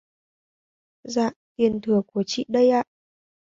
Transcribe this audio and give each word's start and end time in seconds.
dạ 1.03 1.29
tiền 1.55 1.79
thừa 1.83 2.01
của 2.07 2.23
chị 2.27 2.45
đấy 2.47 2.69
ạ 2.69 2.83